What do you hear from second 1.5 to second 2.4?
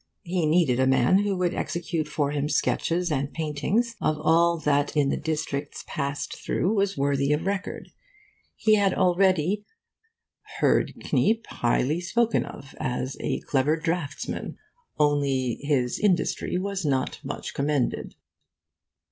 execute for